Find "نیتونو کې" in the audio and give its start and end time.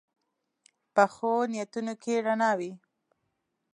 1.51-2.13